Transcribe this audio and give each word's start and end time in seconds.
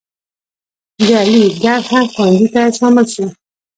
د 0.97 1.01
علیګړهه 1.21 1.99
ښوونځي 2.11 2.47
ته 2.53 2.61
شامل 2.77 3.05
شو. 3.13 3.25